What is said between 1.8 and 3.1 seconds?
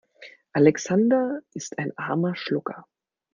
armer Schlucker.